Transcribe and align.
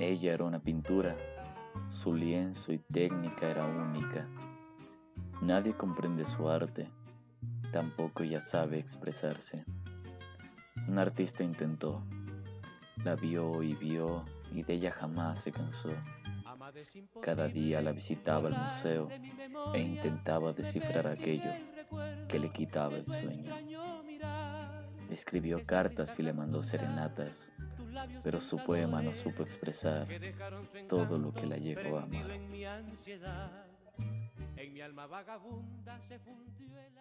Ella 0.00 0.32
era 0.32 0.44
una 0.44 0.60
pintura, 0.60 1.16
su 1.88 2.14
lienzo 2.14 2.72
y 2.72 2.78
técnica 2.78 3.48
era 3.48 3.64
única. 3.66 4.28
Nadie 5.42 5.74
comprende 5.74 6.24
su 6.24 6.48
arte, 6.48 6.88
tampoco 7.72 8.22
ella 8.22 8.38
sabe 8.38 8.78
expresarse. 8.78 9.64
Un 10.86 10.98
artista 10.98 11.42
intentó, 11.42 12.04
la 13.04 13.16
vio 13.16 13.60
y 13.64 13.74
vio 13.74 14.24
y 14.52 14.62
de 14.62 14.74
ella 14.74 14.92
jamás 14.92 15.40
se 15.40 15.50
cansó. 15.50 15.90
Cada 17.20 17.48
día 17.48 17.82
la 17.82 17.90
visitaba 17.90 18.48
al 18.48 18.62
museo 18.62 19.08
e 19.74 19.80
intentaba 19.82 20.52
descifrar 20.52 21.08
aquello 21.08 21.50
que 22.28 22.38
le 22.38 22.50
quitaba 22.50 22.96
el 22.96 23.06
sueño. 23.08 23.52
Escribió 25.10 25.58
cartas 25.66 26.16
y 26.20 26.22
le 26.22 26.32
mandó 26.32 26.62
serenatas, 26.62 27.52
pero 28.22 28.40
su 28.40 28.58
poema 28.58 29.02
no 29.02 29.12
supo 29.12 29.42
expresar 29.42 30.06
todo 30.88 31.18
lo 31.18 31.32
que 31.32 31.46
la 31.46 31.56
llegó 31.56 31.98
a 31.98 32.02
amar. 32.02 32.30
En 32.30 32.50
mi 34.74 34.80
alma 34.80 35.06
vagabunda 35.06 36.00
se 36.08 36.18
fundió 36.18 36.78
el 36.78 36.98